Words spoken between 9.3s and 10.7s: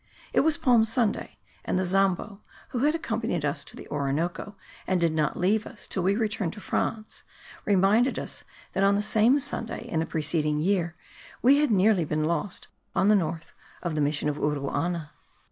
Sunday in the preceding